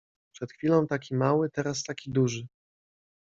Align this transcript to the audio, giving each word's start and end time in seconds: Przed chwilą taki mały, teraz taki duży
Przed 0.35 0.51
chwilą 0.51 0.87
taki 0.87 1.15
mały, 1.15 1.49
teraz 1.49 1.83
taki 1.83 2.11
duży 2.11 2.47